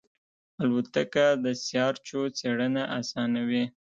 [0.61, 3.63] الوتکه د سیارچو څېړنه آسانوي.